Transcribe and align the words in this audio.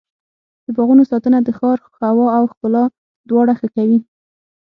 د 0.65 0.67
باغونو 0.75 1.03
ساتنه 1.11 1.37
د 1.43 1.49
ښار 1.57 1.77
هوا 2.03 2.27
او 2.37 2.43
ښکلا 2.51 2.83
دواړه 3.29 3.53
ښه 3.59 3.67
کوي. 3.75 3.99